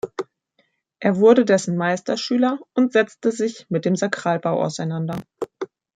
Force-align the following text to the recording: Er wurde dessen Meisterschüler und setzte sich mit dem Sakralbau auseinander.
Er 0.99 1.17
wurde 1.17 1.45
dessen 1.45 1.77
Meisterschüler 1.77 2.57
und 2.73 2.91
setzte 2.91 3.31
sich 3.31 3.67
mit 3.69 3.85
dem 3.85 3.95
Sakralbau 3.95 4.59
auseinander. 4.59 5.21